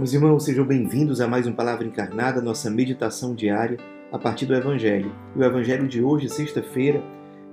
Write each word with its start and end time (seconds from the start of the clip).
meus 0.00 0.14
irmãos, 0.14 0.44
sejam 0.44 0.64
bem-vindos 0.64 1.20
a 1.20 1.28
mais 1.28 1.46
um 1.46 1.52
Palavra 1.52 1.86
Encarnada, 1.86 2.40
nossa 2.40 2.70
meditação 2.70 3.34
diária 3.34 3.76
a 4.10 4.18
partir 4.18 4.46
do 4.46 4.54
Evangelho. 4.54 5.14
o 5.36 5.44
Evangelho 5.44 5.86
de 5.86 6.02
hoje, 6.02 6.26
sexta-feira, 6.26 7.02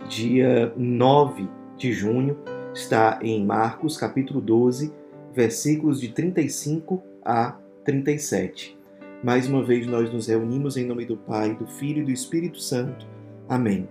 dia 0.07 0.71
9 0.77 1.45
de 1.75 1.91
junho, 1.91 2.37
está 2.73 3.19
em 3.21 3.45
Marcos, 3.45 3.97
capítulo 3.97 4.39
12, 4.39 4.93
versículos 5.33 5.99
de 5.99 6.07
35 6.07 7.03
a 7.21 7.57
37. 7.83 8.79
Mais 9.21 9.45
uma 9.45 9.61
vez 9.61 9.85
nós 9.85 10.09
nos 10.09 10.27
reunimos 10.27 10.77
em 10.77 10.85
nome 10.85 11.03
do 11.03 11.17
Pai, 11.17 11.53
do 11.53 11.67
Filho 11.67 12.01
e 12.01 12.05
do 12.05 12.11
Espírito 12.11 12.61
Santo. 12.61 13.05
Amém. 13.49 13.89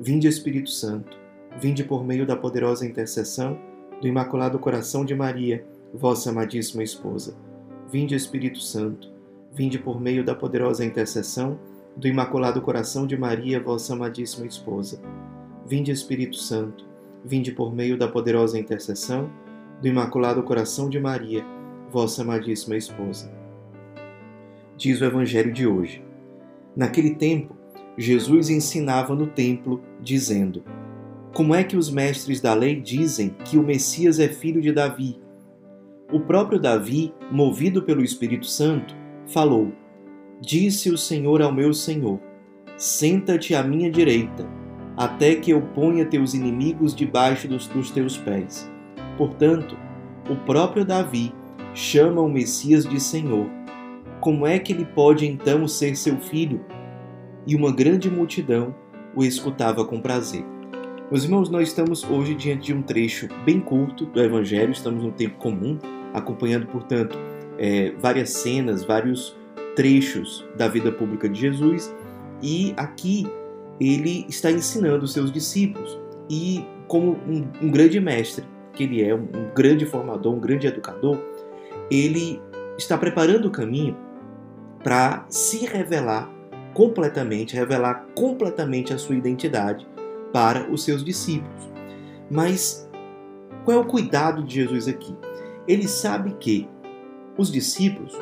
Vinde, 0.00 0.26
Espírito 0.26 0.70
Santo, 0.70 1.16
vinde 1.60 1.84
por 1.84 2.04
meio 2.04 2.26
da 2.26 2.34
poderosa 2.34 2.84
intercessão 2.84 3.56
do 4.00 4.08
Imaculado 4.08 4.58
Coração 4.58 5.04
de 5.04 5.14
Maria, 5.14 5.64
vossa 5.94 6.30
amadíssima 6.30 6.82
esposa. 6.82 7.51
Vinde, 7.92 8.14
Espírito 8.14 8.58
Santo, 8.58 9.12
vinde 9.52 9.78
por 9.78 10.00
meio 10.00 10.24
da 10.24 10.34
poderosa 10.34 10.82
intercessão 10.82 11.58
do 11.94 12.08
Imaculado 12.08 12.62
Coração 12.62 13.06
de 13.06 13.18
Maria, 13.18 13.60
vossa 13.60 13.92
amadíssima 13.92 14.46
esposa. 14.46 14.98
Vinde, 15.66 15.90
Espírito 15.90 16.36
Santo, 16.36 16.86
vinde 17.22 17.52
por 17.52 17.74
meio 17.74 17.98
da 17.98 18.08
poderosa 18.08 18.58
intercessão 18.58 19.30
do 19.78 19.86
Imaculado 19.86 20.42
Coração 20.42 20.88
de 20.88 20.98
Maria, 20.98 21.44
vossa 21.90 22.22
amadíssima 22.22 22.78
esposa. 22.78 23.30
Diz 24.74 24.98
o 25.02 25.04
Evangelho 25.04 25.52
de 25.52 25.66
hoje. 25.66 26.02
Naquele 26.74 27.14
tempo, 27.16 27.54
Jesus 27.98 28.48
ensinava 28.48 29.14
no 29.14 29.26
templo, 29.26 29.82
dizendo: 30.00 30.64
Como 31.34 31.54
é 31.54 31.62
que 31.62 31.76
os 31.76 31.90
mestres 31.90 32.40
da 32.40 32.54
lei 32.54 32.80
dizem 32.80 33.36
que 33.44 33.58
o 33.58 33.62
Messias 33.62 34.18
é 34.18 34.28
filho 34.28 34.62
de 34.62 34.72
Davi? 34.72 35.20
O 36.12 36.20
próprio 36.20 36.60
Davi, 36.60 37.14
movido 37.30 37.82
pelo 37.82 38.04
Espírito 38.04 38.44
Santo, 38.44 38.94
falou: 39.26 39.72
Disse 40.38 40.90
o 40.90 40.98
Senhor 40.98 41.40
ao 41.40 41.50
meu 41.50 41.72
Senhor: 41.72 42.20
Senta-te 42.76 43.54
à 43.54 43.62
minha 43.62 43.90
direita, 43.90 44.46
até 44.94 45.34
que 45.34 45.50
eu 45.50 45.62
ponha 45.62 46.04
teus 46.04 46.34
inimigos 46.34 46.94
debaixo 46.94 47.48
dos, 47.48 47.66
dos 47.66 47.90
teus 47.90 48.18
pés. 48.18 48.70
Portanto, 49.16 49.74
o 50.28 50.36
próprio 50.36 50.84
Davi 50.84 51.32
chama 51.74 52.20
o 52.20 52.28
Messias 52.28 52.84
de 52.84 53.00
Senhor. 53.00 53.48
Como 54.20 54.46
é 54.46 54.58
que 54.58 54.74
ele 54.74 54.84
pode 54.84 55.26
então 55.26 55.66
ser 55.66 55.96
seu 55.96 56.18
filho? 56.18 56.62
E 57.46 57.56
uma 57.56 57.72
grande 57.72 58.10
multidão 58.10 58.74
o 59.16 59.24
escutava 59.24 59.82
com 59.82 59.98
prazer. 59.98 60.44
Meus 61.10 61.24
irmãos, 61.24 61.48
nós 61.48 61.68
estamos 61.68 62.04
hoje 62.04 62.34
diante 62.34 62.66
de 62.66 62.74
um 62.74 62.82
trecho 62.82 63.28
bem 63.44 63.60
curto 63.60 64.04
do 64.06 64.20
Evangelho, 64.20 64.72
estamos 64.72 65.02
num 65.02 65.10
tempo 65.10 65.36
comum, 65.38 65.78
acompanhando, 66.12 66.66
portanto, 66.66 67.18
é, 67.58 67.92
várias 67.98 68.30
cenas, 68.30 68.84
vários 68.84 69.36
trechos 69.74 70.44
da 70.56 70.68
vida 70.68 70.92
pública 70.92 71.28
de 71.28 71.40
Jesus, 71.40 71.94
e 72.42 72.74
aqui 72.76 73.26
ele 73.80 74.26
está 74.28 74.50
ensinando 74.50 75.04
os 75.04 75.12
seus 75.12 75.32
discípulos, 75.32 75.98
e 76.28 76.64
como 76.86 77.12
um, 77.26 77.46
um 77.62 77.70
grande 77.70 78.00
mestre 78.00 78.44
que 78.72 78.84
ele 78.84 79.02
é, 79.02 79.14
um, 79.14 79.20
um 79.20 79.54
grande 79.54 79.86
formador, 79.86 80.34
um 80.34 80.40
grande 80.40 80.66
educador, 80.66 81.18
ele 81.90 82.40
está 82.78 82.96
preparando 82.96 83.46
o 83.46 83.50
caminho 83.50 83.96
para 84.82 85.24
se 85.28 85.66
revelar 85.66 86.30
completamente, 86.74 87.54
revelar 87.54 88.06
completamente 88.14 88.92
a 88.92 88.98
sua 88.98 89.14
identidade 89.14 89.86
para 90.32 90.70
os 90.70 90.84
seus 90.84 91.04
discípulos. 91.04 91.70
Mas 92.30 92.88
qual 93.64 93.78
é 93.78 93.80
o 93.80 93.84
cuidado 93.84 94.42
de 94.42 94.54
Jesus 94.54 94.88
aqui? 94.88 95.14
Ele 95.66 95.86
sabe 95.86 96.34
que 96.38 96.68
os 97.36 97.50
discípulos, 97.50 98.16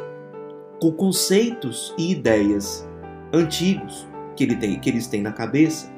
com 0.80 0.92
conceitos 0.92 1.94
e 1.98 2.12
ideias 2.12 2.88
antigos 3.32 4.08
que, 4.36 4.44
ele 4.44 4.56
tem, 4.56 4.78
que 4.78 4.88
eles 4.88 5.06
têm 5.06 5.22
na 5.22 5.32
cabeça, 5.32 5.92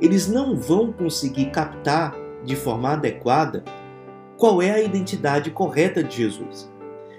eles 0.00 0.28
não 0.28 0.56
vão 0.56 0.92
conseguir 0.92 1.50
captar 1.50 2.14
de 2.44 2.56
forma 2.56 2.90
adequada 2.90 3.64
qual 4.36 4.60
é 4.60 4.70
a 4.70 4.82
identidade 4.82 5.50
correta 5.50 6.02
de 6.02 6.16
Jesus. 6.16 6.70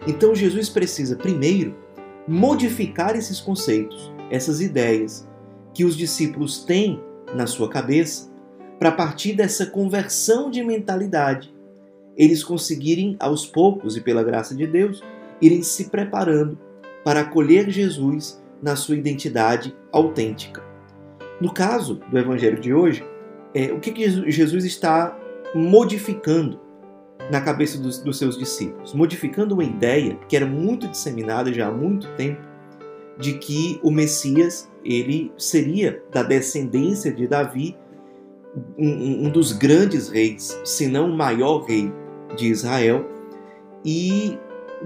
Então 0.05 0.35
Jesus 0.35 0.69
precisa 0.69 1.15
primeiro 1.15 1.75
modificar 2.27 3.15
esses 3.15 3.39
conceitos, 3.39 4.13
essas 4.29 4.59
ideias 4.59 5.27
que 5.73 5.85
os 5.85 5.95
discípulos 5.95 6.63
têm 6.63 7.01
na 7.33 7.47
sua 7.47 7.69
cabeça, 7.69 8.31
para 8.77 8.91
partir 8.91 9.33
dessa 9.33 9.65
conversão 9.65 10.51
de 10.51 10.61
mentalidade 10.61 11.52
eles 12.17 12.43
conseguirem, 12.43 13.15
aos 13.19 13.45
poucos 13.45 13.97
e 13.97 14.01
pela 14.01 14.23
graça 14.23 14.55
de 14.55 14.67
Deus, 14.67 15.03
irem 15.41 15.63
se 15.63 15.89
preparando 15.89 16.57
para 17.03 17.21
acolher 17.21 17.69
Jesus 17.69 18.41
na 18.61 18.75
sua 18.75 18.95
identidade 18.95 19.75
autêntica. 19.91 20.63
No 21.41 21.53
caso 21.53 21.95
do 22.09 22.17
Evangelho 22.17 22.59
de 22.59 22.73
hoje, 22.73 23.03
é, 23.53 23.71
o 23.71 23.79
que, 23.79 23.91
que 23.91 24.31
Jesus 24.31 24.63
está 24.63 25.17
modificando 25.53 26.59
na 27.29 27.41
cabeça 27.41 27.77
dos, 27.77 27.99
dos, 27.99 28.17
seus 28.17 28.37
discípulos? 28.37 28.93
Modificando 28.93 29.53
uma 29.53 29.63
ideia 29.63 30.17
que 30.29 30.35
era 30.35 30.45
muito 30.45 30.87
disseminada 30.87 31.51
já 31.53 31.67
há 31.67 31.71
muito 31.71 32.07
tempo 32.15 32.41
de 33.17 33.33
que 33.33 33.79
o 33.83 33.91
Messias 33.91 34.71
ele 34.83 35.31
seria 35.37 36.01
da 36.11 36.23
descendência 36.23 37.13
de 37.13 37.27
Davi, 37.27 37.77
um, 38.77 39.27
um 39.27 39.29
dos 39.29 39.51
grandes 39.51 40.09
reis, 40.09 40.59
se 40.63 40.87
não 40.87 41.09
o 41.09 41.17
maior 41.17 41.63
rei 41.65 41.91
de 42.35 42.47
Israel. 42.47 43.05
E, 43.85 44.37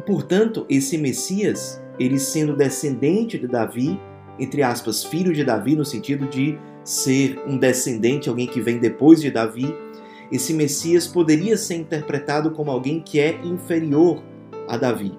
portanto, 0.06 0.66
esse 0.70 0.98
Messias, 0.98 1.82
ele 2.00 2.20
sendo 2.20 2.56
descendente 2.56 3.38
de 3.38 3.48
Davi, 3.48 4.00
entre 4.40 4.62
aspas, 4.64 5.04
filho 5.04 5.34
de 5.34 5.44
Davi, 5.44 5.76
no 5.76 5.86
sentido 5.86 6.28
de 6.28 6.58
ser 6.84 7.42
um 7.48 7.58
descendente, 7.58 8.30
alguém 8.30 8.48
que 8.48 8.62
vem 8.62 8.78
depois 8.78 9.22
de 9.22 9.30
Davi, 9.30 9.74
esse 10.32 10.54
Messias 10.54 11.08
poderia 11.08 11.58
ser 11.58 11.76
interpretado 11.76 12.52
como 12.52 12.72
alguém 12.72 13.00
que 13.00 13.20
é 13.20 13.40
inferior 13.44 14.22
a 14.68 14.78
Davi. 14.78 15.18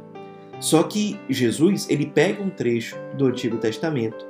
Só 0.60 0.83
que 0.83 1.19
Jesus 1.28 1.89
ele 1.89 2.06
pega 2.06 2.43
um 2.43 2.50
trecho 2.50 2.97
do 3.16 3.27
Antigo 3.27 3.59
Testamento 3.59 4.27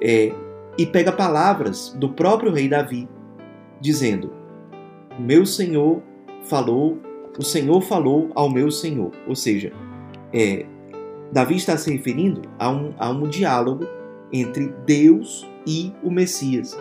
é, 0.00 0.32
e 0.76 0.86
pega 0.86 1.10
palavras 1.10 1.94
do 1.98 2.10
próprio 2.10 2.52
rei 2.52 2.68
Davi, 2.68 3.08
dizendo: 3.80 4.32
Meu 5.18 5.44
Senhor 5.44 6.02
falou 6.44 6.98
o 7.38 7.44
Senhor 7.44 7.80
falou 7.80 8.30
ao 8.34 8.50
meu 8.50 8.70
Senhor. 8.70 9.12
Ou 9.26 9.36
seja, 9.36 9.72
é, 10.32 10.66
Davi 11.32 11.56
está 11.56 11.76
se 11.76 11.90
referindo 11.90 12.42
a 12.58 12.68
um, 12.68 12.92
a 12.98 13.08
um 13.10 13.28
diálogo 13.28 13.86
entre 14.32 14.74
Deus 14.84 15.48
e 15.66 15.92
o 16.02 16.10
Messias. 16.10 16.76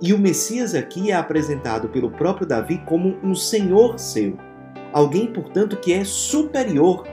E 0.00 0.14
o 0.14 0.18
Messias 0.18 0.74
aqui 0.74 1.10
é 1.10 1.14
apresentado 1.14 1.88
pelo 1.88 2.10
próprio 2.10 2.46
Davi 2.46 2.80
como 2.86 3.16
um 3.22 3.34
Senhor 3.34 3.98
seu. 3.98 4.38
Alguém, 4.92 5.26
portanto, 5.26 5.76
que 5.76 5.92
é 5.92 6.02
superior 6.04 7.06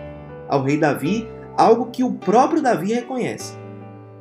ao 0.48 0.64
rei 0.64 0.78
Davi, 0.78 1.28
algo 1.58 1.88
que 1.88 2.04
o 2.04 2.14
próprio 2.14 2.62
Davi 2.62 2.94
reconhece. 2.94 3.58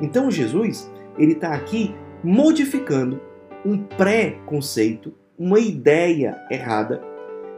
Então 0.00 0.30
Jesus, 0.30 0.90
ele 1.16 1.32
está 1.32 1.52
aqui 1.52 1.94
modificando 2.22 3.20
um 3.64 3.78
pré-conceito, 3.78 5.12
uma 5.38 5.60
ideia 5.60 6.40
errada 6.50 7.02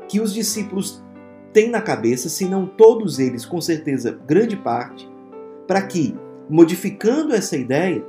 que 0.09 0.21
os 0.21 0.33
discípulos 0.33 1.03
têm 1.53 1.71
na 1.71 1.81
cabeça, 1.81 2.29
se 2.29 2.47
não 2.47 2.67
todos 2.67 3.19
eles, 3.19 3.45
com 3.45 3.61
certeza 3.61 4.19
grande 4.27 4.57
parte, 4.57 5.09
para 5.67 5.83
que, 5.83 6.15
modificando 6.49 7.35
essa 7.35 7.57
ideia, 7.57 8.05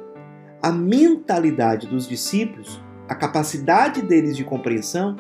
a 0.61 0.71
mentalidade 0.71 1.87
dos 1.87 2.07
discípulos, 2.07 2.81
a 3.07 3.15
capacidade 3.15 4.01
deles 4.01 4.35
de 4.35 4.43
compreensão, 4.43 5.15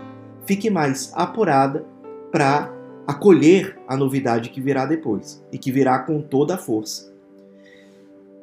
fique 0.45 0.69
mais 0.69 1.11
apurada 1.15 1.85
para 2.31 2.73
acolher 3.07 3.79
a 3.87 3.95
novidade 3.95 4.49
que 4.49 4.59
virá 4.59 4.85
depois 4.85 5.43
e 5.51 5.57
que 5.57 5.71
virá 5.71 5.99
com 5.99 6.21
toda 6.21 6.55
a 6.55 6.57
força. 6.57 7.13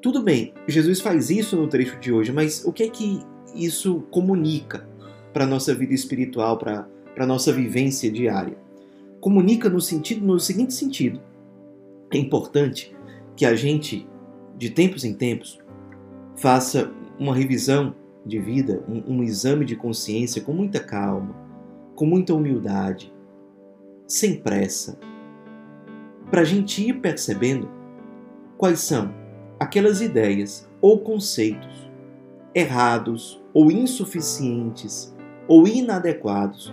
Tudo 0.01 0.23
bem, 0.23 0.55
Jesus 0.67 1.01
faz 1.01 1.31
isso 1.31 1.57
no 1.57 1.69
trecho 1.69 1.99
de 1.99 2.13
hoje, 2.13 2.33
mas 2.33 2.65
o 2.65 2.73
que 2.73 2.83
é 2.83 2.89
que 2.89 3.23
isso 3.55 4.03
comunica 4.11 4.89
para 5.33 5.45
a 5.45 5.47
nossa 5.47 5.75
vida 5.75 5.95
espiritual, 5.95 6.59
para 6.59 6.87
para 7.15 7.25
a 7.25 7.27
nossa 7.27 7.53
vivência 7.53 8.11
diária. 8.11 8.57
Comunica 9.21 9.71
no 9.71 9.81
sentido 9.81 10.27
no 10.27 10.39
seguinte 10.39 10.75
sentido: 10.75 11.21
é 12.11 12.19
importante 12.19 12.95
que 13.37 13.47
a 13.47 13.55
gente, 13.55 14.07
de 14.57 14.71
tempos 14.71 15.05
em 15.05 15.15
tempos, 15.15 15.59
faça 16.37 16.91
uma 17.19 17.35
revisão 17.35 17.95
de 18.27 18.39
vida, 18.39 18.83
um, 18.89 19.17
um 19.17 19.23
exame 19.23 19.65
de 19.65 19.77
consciência 19.77 20.43
com 20.43 20.53
muita 20.53 20.81
calma, 20.81 21.35
com 21.95 22.07
muita 22.07 22.35
humildade, 22.35 23.13
sem 24.07 24.37
pressa, 24.37 24.99
para 26.31 26.41
a 26.41 26.45
gente 26.45 26.87
ir 26.87 27.01
percebendo 27.01 27.69
quais 28.57 28.81
são 28.81 29.13
aquelas 29.59 30.01
ideias 30.01 30.69
ou 30.81 30.99
conceitos 30.99 31.91
errados 32.55 33.43
ou 33.53 33.71
insuficientes 33.71 35.15
ou 35.47 35.67
inadequados 35.67 36.73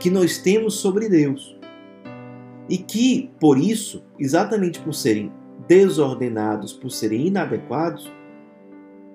que 0.00 0.10
nós 0.10 0.38
temos 0.38 0.74
sobre 0.76 1.08
Deus. 1.08 1.56
E 2.68 2.78
que, 2.78 3.30
por 3.38 3.58
isso, 3.58 4.02
exatamente 4.18 4.80
por 4.80 4.94
serem 4.94 5.30
desordenados, 5.68 6.72
por 6.72 6.90
serem 6.90 7.26
inadequados, 7.26 8.10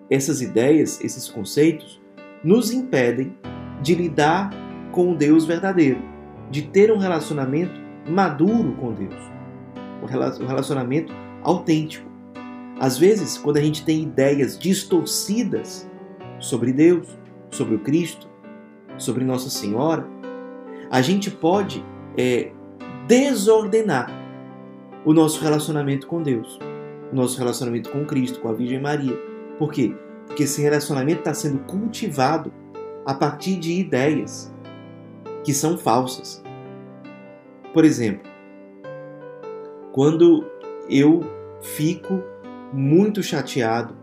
essas 0.09 0.41
ideias, 0.41 1.03
esses 1.03 1.27
conceitos, 1.27 1.99
nos 2.43 2.71
impedem 2.71 3.35
de 3.81 3.95
lidar 3.95 4.51
com 4.91 5.11
o 5.11 5.15
Deus 5.15 5.45
verdadeiro, 5.45 6.01
de 6.51 6.61
ter 6.61 6.91
um 6.91 6.97
relacionamento 6.97 7.73
maduro 8.07 8.73
com 8.73 8.93
Deus, 8.93 9.15
um 10.39 10.45
relacionamento 10.45 11.11
autêntico. 11.41 12.09
Às 12.79 12.97
vezes, 12.97 13.37
quando 13.37 13.57
a 13.57 13.61
gente 13.61 13.83
tem 13.83 14.03
ideias 14.03 14.59
distorcidas 14.59 15.89
sobre 16.39 16.71
Deus, 16.71 17.17
sobre 17.49 17.75
o 17.75 17.79
Cristo, 17.79 18.29
sobre 18.97 19.23
Nossa 19.23 19.49
Senhora, 19.49 20.07
a 20.89 21.01
gente 21.01 21.29
pode 21.31 21.83
é, 22.17 22.51
desordenar 23.07 24.09
o 25.03 25.13
nosso 25.13 25.41
relacionamento 25.41 26.07
com 26.07 26.21
Deus, 26.21 26.59
o 27.11 27.15
nosso 27.15 27.37
relacionamento 27.37 27.91
com 27.91 28.05
Cristo, 28.05 28.39
com 28.39 28.49
a 28.49 28.53
Virgem 28.53 28.81
Maria. 28.81 29.15
Por 29.57 29.71
quê? 29.71 29.95
Porque 30.27 30.43
esse 30.43 30.61
relacionamento 30.61 31.19
está 31.19 31.33
sendo 31.33 31.59
cultivado 31.59 32.51
a 33.05 33.13
partir 33.13 33.57
de 33.57 33.71
ideias 33.73 34.53
que 35.43 35.53
são 35.53 35.77
falsas. 35.77 36.43
Por 37.73 37.85
exemplo, 37.85 38.29
quando 39.91 40.45
eu 40.89 41.21
fico 41.61 42.21
muito 42.73 43.21
chateado 43.21 43.95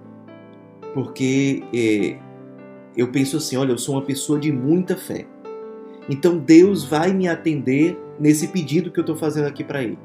porque 0.95 1.63
é, 1.75 2.19
eu 2.97 3.11
penso 3.11 3.37
assim: 3.37 3.57
olha, 3.57 3.73
eu 3.73 3.79
sou 3.79 3.95
uma 3.95 4.03
pessoa 4.03 4.39
de 4.39 4.53
muita 4.53 4.97
fé. 4.97 5.27
Então 6.09 6.39
Deus 6.39 6.85
vai 6.85 7.13
me 7.13 7.29
atender 7.29 7.99
nesse 8.19 8.49
pedido 8.49 8.91
que 8.91 8.99
eu 8.99 9.03
estou 9.03 9.17
fazendo 9.17 9.47
aqui 9.47 9.63
para 9.63 9.83
Ele. 9.83 9.99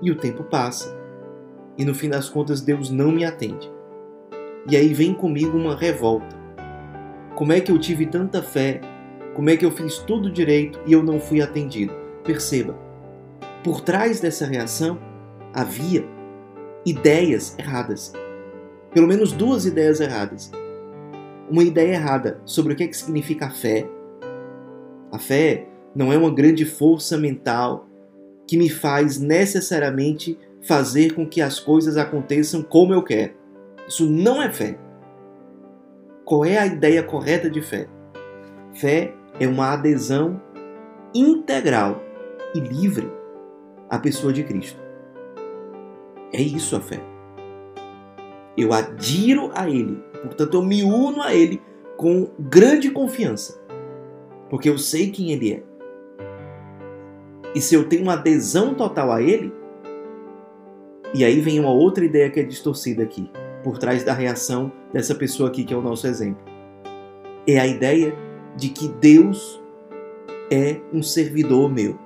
E 0.00 0.10
o 0.10 0.16
tempo 0.16 0.44
passa. 0.44 0.96
E 1.76 1.84
no 1.84 1.94
fim 1.94 2.08
das 2.08 2.28
contas, 2.28 2.60
Deus 2.60 2.90
não 2.90 3.10
me 3.10 3.24
atende. 3.24 3.70
E 4.68 4.76
aí 4.76 4.92
vem 4.92 5.14
comigo 5.14 5.56
uma 5.56 5.74
revolta. 5.74 6.38
Como 7.34 7.52
é 7.52 7.60
que 7.60 7.72
eu 7.72 7.78
tive 7.78 8.06
tanta 8.06 8.42
fé? 8.42 8.80
Como 9.34 9.48
é 9.48 9.56
que 9.56 9.64
eu 9.64 9.70
fiz 9.70 9.98
tudo 9.98 10.30
direito 10.30 10.78
e 10.86 10.92
eu 10.92 11.02
não 11.02 11.18
fui 11.18 11.40
atendido? 11.40 11.94
Perceba, 12.24 12.76
por 13.64 13.80
trás 13.80 14.20
dessa 14.20 14.46
reação 14.46 14.98
havia 15.54 16.04
ideias 16.84 17.58
erradas. 17.58 18.12
Pelo 18.92 19.06
menos 19.06 19.32
duas 19.32 19.66
ideias 19.66 20.00
erradas. 20.00 20.50
Uma 21.48 21.62
ideia 21.62 21.94
errada 21.94 22.40
sobre 22.44 22.72
o 22.72 22.76
que, 22.76 22.84
é 22.84 22.88
que 22.88 22.96
significa 22.96 23.46
a 23.46 23.50
fé. 23.50 23.88
A 25.12 25.18
fé 25.18 25.66
não 25.94 26.12
é 26.12 26.16
uma 26.16 26.32
grande 26.32 26.64
força 26.64 27.16
mental 27.18 27.88
que 28.46 28.56
me 28.56 28.68
faz 28.68 29.18
necessariamente 29.20 30.38
fazer 30.62 31.14
com 31.14 31.26
que 31.26 31.40
as 31.40 31.58
coisas 31.58 31.96
aconteçam 31.96 32.62
como 32.62 32.92
eu 32.92 33.02
quero. 33.02 33.34
Isso 33.88 34.08
não 34.08 34.42
é 34.42 34.50
fé. 34.50 34.78
Qual 36.24 36.44
é 36.44 36.58
a 36.58 36.66
ideia 36.66 37.02
correta 37.02 37.50
de 37.50 37.60
fé? 37.60 37.88
Fé 38.74 39.12
é 39.38 39.46
uma 39.46 39.72
adesão 39.72 40.40
integral 41.14 42.00
e 42.54 42.60
livre 42.60 43.10
à 43.88 43.98
pessoa 43.98 44.32
de 44.32 44.44
Cristo. 44.44 44.80
É 46.32 46.40
isso 46.40 46.76
a 46.76 46.80
fé. 46.80 47.00
Eu 48.56 48.72
adiro 48.72 49.50
a 49.54 49.68
Ele, 49.68 49.96
portanto, 50.22 50.54
eu 50.54 50.62
me 50.62 50.82
uno 50.82 51.22
a 51.22 51.34
Ele 51.34 51.60
com 51.96 52.28
grande 52.38 52.90
confiança, 52.90 53.59
porque 54.50 54.68
eu 54.68 54.76
sei 54.76 55.10
quem 55.10 55.30
Ele 55.30 55.52
é. 55.52 55.62
E 57.54 57.60
se 57.60 57.74
eu 57.74 57.88
tenho 57.88 58.02
uma 58.02 58.14
adesão 58.14 58.74
total 58.74 59.10
a 59.12 59.22
Ele, 59.22 59.52
e 61.14 61.24
aí 61.24 61.40
vem 61.40 61.58
uma 61.58 61.72
outra 61.72 62.04
ideia 62.04 62.28
que 62.28 62.40
é 62.40 62.42
distorcida 62.42 63.02
aqui, 63.02 63.30
por 63.62 63.78
trás 63.78 64.04
da 64.04 64.12
reação 64.12 64.70
dessa 64.92 65.14
pessoa 65.14 65.48
aqui 65.48 65.64
que 65.64 65.72
é 65.72 65.76
o 65.76 65.82
nosso 65.82 66.06
exemplo. 66.06 66.44
É 67.46 67.58
a 67.58 67.66
ideia 67.66 68.14
de 68.56 68.68
que 68.68 68.88
Deus 68.88 69.60
é 70.50 70.80
um 70.92 71.02
servidor 71.02 71.72
meu. 71.72 71.98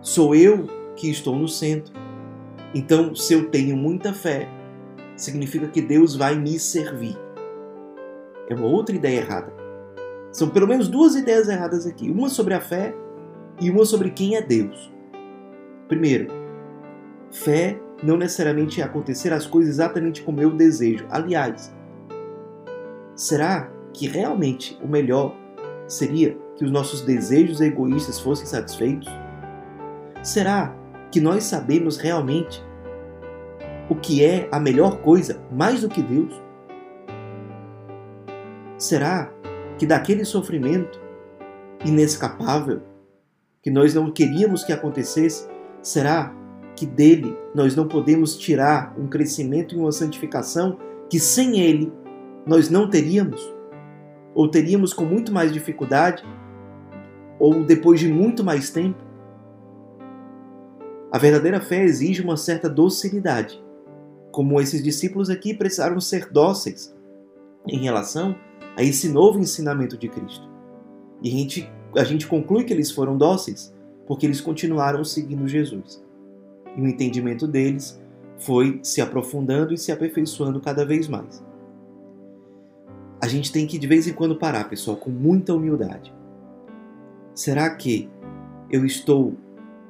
Sou 0.00 0.34
eu 0.34 0.66
que 0.94 1.10
estou 1.10 1.36
no 1.36 1.48
centro. 1.48 1.92
Então, 2.74 3.14
se 3.14 3.34
eu 3.34 3.48
tenho 3.48 3.76
muita 3.76 4.12
fé, 4.12 4.48
significa 5.16 5.66
que 5.68 5.80
Deus 5.80 6.14
vai 6.14 6.36
me 6.36 6.58
servir. 6.58 7.16
É 8.48 8.54
uma 8.54 8.66
outra 8.66 8.94
ideia 8.94 9.20
errada. 9.20 9.55
São 10.36 10.50
pelo 10.50 10.68
menos 10.68 10.86
duas 10.86 11.14
ideias 11.14 11.48
erradas 11.48 11.86
aqui: 11.86 12.10
uma 12.10 12.28
sobre 12.28 12.52
a 12.52 12.60
fé 12.60 12.94
e 13.58 13.70
uma 13.70 13.86
sobre 13.86 14.10
quem 14.10 14.36
é 14.36 14.42
Deus. 14.42 14.92
Primeiro, 15.88 16.28
fé 17.30 17.80
não 18.02 18.18
necessariamente 18.18 18.82
é 18.82 18.84
acontecer 18.84 19.32
as 19.32 19.46
coisas 19.46 19.76
exatamente 19.76 20.22
como 20.22 20.42
eu 20.42 20.50
desejo. 20.50 21.06
Aliás, 21.08 21.74
será 23.14 23.70
que 23.94 24.06
realmente 24.06 24.78
o 24.84 24.86
melhor 24.86 25.34
seria 25.88 26.36
que 26.54 26.66
os 26.66 26.70
nossos 26.70 27.00
desejos 27.00 27.62
egoístas 27.62 28.20
fossem 28.20 28.44
satisfeitos? 28.44 29.08
Será 30.22 30.76
que 31.10 31.18
nós 31.18 31.44
sabemos 31.44 31.96
realmente 31.96 32.62
o 33.88 33.94
que 33.94 34.22
é 34.22 34.50
a 34.52 34.60
melhor 34.60 34.98
coisa 34.98 35.40
mais 35.50 35.80
do 35.80 35.88
que 35.88 36.02
Deus? 36.02 36.38
Será 38.76 39.32
que 39.78 39.86
daquele 39.86 40.24
sofrimento 40.24 41.00
inescapável 41.84 42.82
que 43.62 43.70
nós 43.70 43.94
não 43.94 44.10
queríamos 44.10 44.64
que 44.64 44.72
acontecesse, 44.72 45.48
será 45.82 46.32
que 46.74 46.86
dele 46.86 47.36
nós 47.54 47.74
não 47.74 47.88
podemos 47.88 48.36
tirar 48.36 48.94
um 48.98 49.06
crescimento 49.08 49.74
e 49.74 49.78
uma 49.78 49.92
santificação 49.92 50.78
que 51.10 51.18
sem 51.18 51.58
ele 51.58 51.92
nós 52.46 52.70
não 52.70 52.88
teríamos? 52.88 53.54
Ou 54.34 54.48
teríamos 54.48 54.92
com 54.92 55.04
muito 55.04 55.32
mais 55.32 55.52
dificuldade? 55.52 56.22
Ou 57.38 57.64
depois 57.64 57.98
de 57.98 58.08
muito 58.08 58.44
mais 58.44 58.70
tempo? 58.70 59.04
A 61.10 61.18
verdadeira 61.18 61.60
fé 61.60 61.82
exige 61.82 62.22
uma 62.22 62.36
certa 62.36 62.68
docilidade, 62.68 63.62
como 64.30 64.60
esses 64.60 64.82
discípulos 64.82 65.30
aqui 65.30 65.54
precisaram 65.54 65.98
ser 66.00 66.30
dóceis 66.30 66.94
em 67.66 67.78
relação 67.78 68.36
a 68.76 68.82
esse 68.82 69.08
novo 69.08 69.38
ensinamento 69.38 69.96
de 69.96 70.08
Cristo. 70.08 70.46
E 71.22 71.28
a 71.28 71.32
gente, 71.32 71.70
a 71.96 72.04
gente 72.04 72.26
conclui 72.26 72.64
que 72.64 72.72
eles 72.72 72.90
foram 72.90 73.16
dóceis 73.16 73.74
porque 74.06 74.26
eles 74.26 74.40
continuaram 74.40 75.02
seguindo 75.02 75.48
Jesus. 75.48 76.04
E 76.76 76.80
o 76.80 76.86
entendimento 76.86 77.48
deles 77.48 78.00
foi 78.38 78.78
se 78.82 79.00
aprofundando 79.00 79.72
e 79.72 79.78
se 79.78 79.90
aperfeiçoando 79.90 80.60
cada 80.60 80.84
vez 80.84 81.08
mais. 81.08 81.42
A 83.20 83.26
gente 83.26 83.50
tem 83.50 83.66
que 83.66 83.78
de 83.78 83.86
vez 83.86 84.06
em 84.06 84.12
quando 84.12 84.36
parar, 84.36 84.68
pessoal, 84.68 84.96
com 84.96 85.10
muita 85.10 85.54
humildade. 85.54 86.14
Será 87.34 87.68
que 87.74 88.08
eu 88.70 88.84
estou 88.84 89.34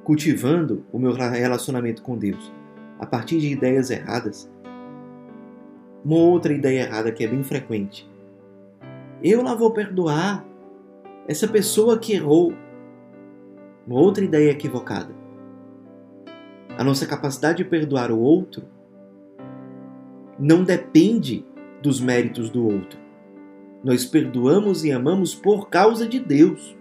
cultivando 0.03 0.85
o 0.91 0.97
meu 0.97 1.11
relacionamento 1.11 2.01
com 2.01 2.17
Deus 2.17 2.51
a 2.97 3.05
partir 3.05 3.39
de 3.39 3.51
ideias 3.51 3.89
erradas? 3.89 4.49
Uma 6.05 6.17
outra 6.17 6.53
ideia 6.53 6.83
errada 6.83 7.11
que 7.11 7.23
é 7.23 7.27
bem 7.27 7.43
frequente. 7.43 8.09
Eu 9.23 9.41
lá 9.41 9.55
vou 9.55 9.71
perdoar 9.71 10.45
essa 11.27 11.47
pessoa 11.47 11.97
que 11.97 12.13
errou. 12.13 12.53
Uma 13.85 13.99
outra 13.99 14.23
ideia 14.23 14.51
equivocada. 14.51 15.15
A 16.77 16.83
nossa 16.83 17.07
capacidade 17.07 17.59
de 17.59 17.65
perdoar 17.65 18.11
o 18.11 18.19
outro 18.19 18.63
não 20.37 20.63
depende 20.63 21.45
dos 21.81 21.99
méritos 21.99 22.49
do 22.49 22.65
outro. 22.65 22.99
Nós 23.83 24.05
perdoamos 24.05 24.83
e 24.83 24.91
amamos 24.91 25.33
por 25.33 25.69
causa 25.69 26.07
de 26.07 26.19
Deus. 26.19 26.75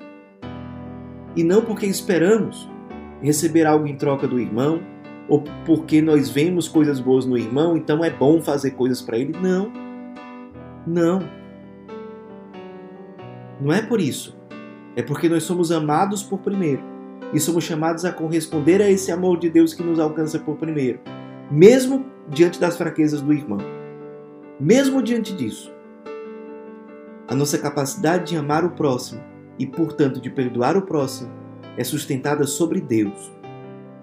E 1.34 1.44
não 1.44 1.62
porque 1.62 1.86
esperamos 1.86 2.68
receber 3.22 3.66
algo 3.66 3.86
em 3.86 3.96
troca 3.96 4.26
do 4.26 4.38
irmão, 4.38 4.80
ou 5.28 5.42
porque 5.64 6.00
nós 6.00 6.28
vemos 6.28 6.68
coisas 6.68 7.00
boas 7.00 7.26
no 7.26 7.36
irmão, 7.36 7.76
então 7.76 8.04
é 8.04 8.10
bom 8.10 8.40
fazer 8.40 8.72
coisas 8.72 9.00
para 9.02 9.18
ele. 9.18 9.36
Não. 9.40 9.72
Não. 10.86 11.45
Não 13.60 13.72
é 13.72 13.82
por 13.82 14.00
isso. 14.00 14.36
É 14.94 15.02
porque 15.02 15.28
nós 15.28 15.44
somos 15.44 15.72
amados 15.72 16.22
por 16.22 16.38
primeiro 16.38 16.82
e 17.32 17.40
somos 17.40 17.64
chamados 17.64 18.04
a 18.04 18.12
corresponder 18.12 18.80
a 18.80 18.90
esse 18.90 19.10
amor 19.10 19.38
de 19.38 19.50
Deus 19.50 19.74
que 19.74 19.82
nos 19.82 19.98
alcança 19.98 20.38
por 20.38 20.56
primeiro, 20.56 21.00
mesmo 21.50 22.06
diante 22.28 22.60
das 22.60 22.76
fraquezas 22.76 23.20
do 23.20 23.32
irmão. 23.32 23.58
Mesmo 24.58 25.02
diante 25.02 25.34
disso, 25.34 25.72
a 27.28 27.34
nossa 27.34 27.58
capacidade 27.58 28.30
de 28.30 28.36
amar 28.36 28.64
o 28.64 28.70
próximo 28.70 29.20
e, 29.58 29.66
portanto, 29.66 30.20
de 30.20 30.30
perdoar 30.30 30.76
o 30.76 30.82
próximo 30.82 31.30
é 31.76 31.84
sustentada 31.84 32.46
sobre 32.46 32.80
Deus, 32.80 33.32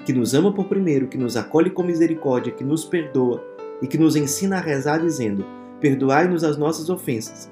que 0.05 0.13
nos 0.13 0.33
ama 0.33 0.53
por 0.53 0.65
primeiro, 0.65 1.07
que 1.07 1.17
nos 1.17 1.37
acolhe 1.37 1.69
com 1.69 1.83
misericórdia, 1.83 2.51
que 2.51 2.63
nos 2.63 2.85
perdoa 2.85 3.43
e 3.81 3.87
que 3.87 3.97
nos 3.97 4.15
ensina 4.15 4.57
a 4.57 4.61
rezar 4.61 4.99
dizendo: 4.99 5.45
Perdoai-nos 5.79 6.43
as 6.43 6.57
nossas 6.57 6.89
ofensas, 6.89 7.51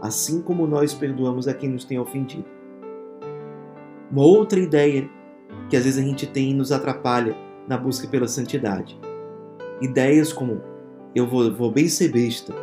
assim 0.00 0.40
como 0.40 0.66
nós 0.66 0.94
perdoamos 0.94 1.48
a 1.48 1.54
quem 1.54 1.70
nos 1.70 1.84
tem 1.84 1.98
ofendido. 1.98 2.46
Uma 4.10 4.24
outra 4.24 4.60
ideia 4.60 5.08
que 5.68 5.76
às 5.76 5.84
vezes 5.84 6.02
a 6.02 6.06
gente 6.06 6.26
tem 6.26 6.50
e 6.50 6.54
nos 6.54 6.72
atrapalha 6.72 7.36
na 7.66 7.76
busca 7.76 8.06
pela 8.06 8.28
santidade. 8.28 8.98
Ideias 9.80 10.32
como 10.32 10.60
eu 11.14 11.26
vou, 11.26 11.52
vou 11.54 11.70
bem 11.70 11.88
ser 11.88 12.08
besta, 12.08 12.54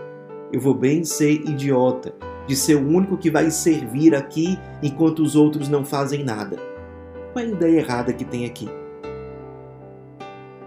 eu 0.52 0.60
vou 0.60 0.74
bem 0.74 1.04
ser 1.04 1.32
idiota, 1.32 2.14
de 2.48 2.56
ser 2.56 2.76
o 2.76 2.88
único 2.88 3.18
que 3.18 3.32
vai 3.32 3.50
servir 3.50 4.14
aqui 4.14 4.58
enquanto 4.84 5.20
os 5.20 5.36
outros 5.36 5.70
não 5.70 5.86
fazem 5.86 6.24
nada. 6.24 6.58
Qual 7.34 7.44
é 7.44 7.48
a 7.48 7.52
ideia 7.52 7.80
errada 7.80 8.14
que 8.14 8.26
tem 8.26 8.46
aqui? 8.46 8.70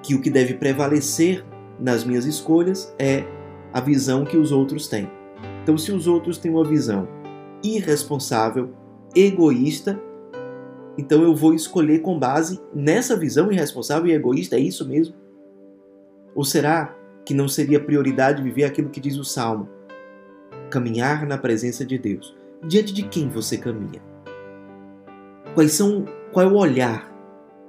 Que 0.02 0.14
o 0.14 0.20
que 0.20 0.30
deve 0.30 0.54
prevalecer 0.54 1.44
nas 1.78 2.04
minhas 2.04 2.24
escolhas 2.24 2.94
é 2.98 3.24
a 3.72 3.80
visão 3.80 4.24
que 4.24 4.36
os 4.36 4.52
outros 4.52 4.88
têm. 4.88 5.10
Então, 5.64 5.78
se 5.78 5.90
os 5.90 6.06
outros 6.06 6.36
têm 6.36 6.50
uma 6.50 6.62
visão 6.62 7.08
irresponsável, 7.62 8.68
egoísta, 9.16 9.98
então 10.98 11.22
eu 11.22 11.34
vou 11.34 11.54
escolher 11.54 12.00
com 12.00 12.18
base 12.18 12.60
nessa 12.74 13.16
visão 13.16 13.50
irresponsável 13.50 14.06
e 14.10 14.12
egoísta, 14.12 14.56
é 14.56 14.60
isso 14.60 14.86
mesmo? 14.86 15.14
Ou 16.34 16.44
será 16.44 16.94
que 17.24 17.32
não 17.32 17.48
seria 17.48 17.80
prioridade 17.80 18.42
viver 18.42 18.64
aquilo 18.64 18.90
que 18.90 19.00
diz 19.00 19.16
o 19.16 19.24
Salmo? 19.24 19.66
Caminhar 20.68 21.26
na 21.26 21.38
presença 21.38 21.82
de 21.82 21.96
Deus. 21.96 22.36
Diante 22.62 22.92
de 22.92 23.04
quem 23.04 23.30
você 23.30 23.56
caminha? 23.56 24.02
Quais 25.54 25.72
são, 25.72 26.04
qual 26.30 26.44
é 26.44 26.48
o 26.48 26.56
olhar 26.56 27.10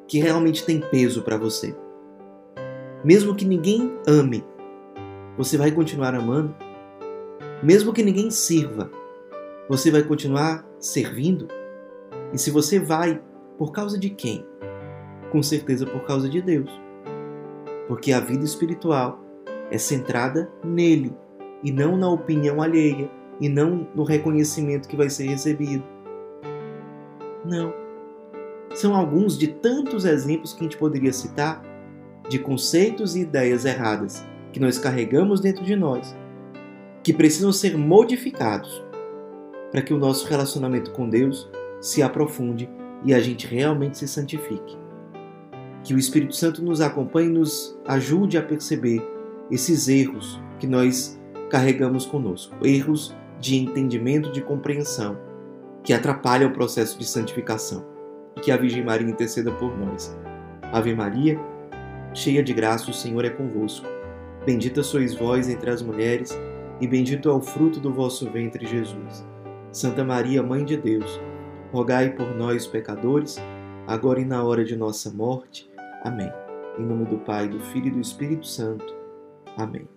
que 0.06 0.20
realmente 0.20 0.66
tem 0.66 0.82
peso 0.82 1.22
para 1.22 1.38
você? 1.38 1.74
Mesmo 3.06 3.34
que 3.34 3.46
ninguém 3.46 3.94
ame, 4.06 4.44
você 5.38 5.58
vai 5.58 5.72
continuar 5.72 6.14
amando? 6.14 6.65
Mesmo 7.64 7.94
que 7.94 8.04
ninguém 8.04 8.30
sirva, 8.30 8.92
você 9.68 9.90
vai 9.90 10.04
continuar 10.04 10.66
servindo? 10.80 11.48
E 12.34 12.38
se 12.38 12.52
você 12.52 12.80
vai, 12.80 13.22
por 13.58 13.72
causa 13.72 13.98
de 13.98 14.10
quem? 14.10 14.46
Com 15.32 15.42
certeza 15.42 15.86
por 15.86 16.02
causa 16.06 16.30
de 16.30 16.42
Deus. 16.42 16.70
Porque 17.88 18.12
a 18.12 18.20
vida 18.20 18.44
espiritual 18.44 19.20
é 19.72 19.78
centrada 19.78 20.52
nele 20.64 21.16
e 21.64 21.72
não 21.72 21.98
na 21.98 22.10
opinião 22.10 22.62
alheia 22.62 23.10
e 23.40 23.50
não 23.50 23.88
no 23.96 24.04
reconhecimento 24.04 24.88
que 24.88 24.96
vai 24.96 25.10
ser 25.10 25.28
recebido. 25.28 25.84
Não. 27.44 27.74
São 28.74 28.96
alguns 28.96 29.38
de 29.38 29.48
tantos 29.48 30.06
exemplos 30.06 30.54
que 30.54 30.60
a 30.60 30.64
gente 30.64 30.78
poderia 30.78 31.14
citar 31.14 31.64
de 32.30 32.40
conceitos 32.40 33.16
e 33.16 33.22
ideias 33.22 33.66
erradas 33.66 34.26
que 34.52 34.60
nós 34.60 34.78
carregamos 34.78 35.40
dentro 35.40 35.64
de 35.64 35.76
nós, 35.76 36.16
que 37.06 37.14
precisam 37.14 37.54
ser 37.54 37.78
modificados 37.78 38.84
para 39.72 39.84
que 39.84 39.94
o 39.94 40.00
nosso 40.00 40.28
relacionamento 40.28 40.90
com 40.90 41.08
Deus 41.08 41.48
se 41.80 42.02
aprofunde 42.02 42.68
e 43.04 43.14
a 43.14 43.20
gente 43.20 43.46
realmente 43.46 44.00
se 44.00 44.08
santifique. 44.08 44.76
Que 45.84 45.94
o 45.94 46.00
Espírito 46.00 46.36
Santo 46.36 46.64
nos 46.64 46.82
acompanhe 46.82 47.30
e 47.30 47.32
nos 47.32 47.78
ajude 47.86 48.40
a 48.40 48.42
perceber 48.42 49.08
esses 49.52 49.88
erros 49.88 50.42
que 50.58 50.66
nós 50.66 51.22
carregamos 51.52 52.08
conosco, 52.08 52.56
erros 52.66 53.16
de 53.40 53.56
entendimento, 53.56 54.32
de 54.32 54.42
compreensão, 54.42 55.16
que 55.84 55.94
atrapalham 55.94 56.50
o 56.50 56.54
processo 56.54 56.98
de 56.98 57.06
santificação. 57.06 57.86
E 58.36 58.40
que 58.40 58.52
a 58.52 58.58
Virgem 58.58 58.84
Maria 58.84 59.08
interceda 59.08 59.52
por 59.52 59.78
nós. 59.78 60.18
Ave 60.74 60.96
Maria, 60.96 61.40
cheia 62.16 62.42
de 62.42 62.52
graça, 62.52 62.90
o 62.90 62.94
Senhor 62.96 63.24
é 63.26 63.30
convosco. 63.30 63.86
Bendita 64.44 64.82
sois 64.82 65.14
vós 65.14 65.48
entre 65.48 65.70
as 65.70 65.84
mulheres, 65.84 66.36
e 66.80 66.88
bendito 66.88 67.30
é 67.30 67.34
o 67.34 67.42
fruto 67.42 67.80
do 67.80 67.94
vosso 67.94 68.30
ventre, 68.30 68.66
Jesus. 68.66 69.26
Santa 69.72 70.04
Maria, 70.04 70.42
Mãe 70.42 70.64
de 70.64 70.78
Deus, 70.78 71.20
rogai 71.72 72.10
por 72.12 72.36
nós, 72.36 72.66
pecadores, 72.66 73.38
agora 73.88 74.20
e 74.20 74.26
na 74.26 74.44
hora 74.44 74.64
de 74.64 74.76
nossa 74.76 75.12
morte. 75.12 75.70
Amém. 76.04 76.32
Em 76.78 76.86
nome 76.86 77.06
do 77.06 77.18
Pai, 77.18 77.48
do 77.48 77.60
Filho 77.60 77.88
e 77.88 77.92
do 77.92 78.00
Espírito 78.00 78.46
Santo. 78.46 78.96
Amém. 79.58 79.95